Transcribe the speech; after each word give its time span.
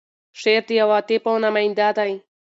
شعر 0.39 0.63
د 0.67 0.69
عواطفو 0.83 1.31
نماینده 1.45 1.87
دی. 1.97 2.13